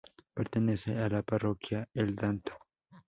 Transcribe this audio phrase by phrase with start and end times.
[0.33, 2.57] Pertenece a la Parroquia El Danto.